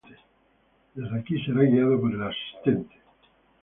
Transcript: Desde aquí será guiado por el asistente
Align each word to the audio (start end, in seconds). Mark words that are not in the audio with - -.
Desde 0.95 1.15
aquí 1.19 1.35
será 1.43 1.61
guiado 1.61 2.01
por 2.01 2.11
el 2.11 2.23
asistente 2.23 2.95